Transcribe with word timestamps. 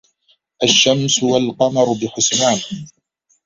الشَّمسُ 0.63 1.23
وَالقَمَرُ 1.23 1.93
بِحُسبانٍ 2.01 2.61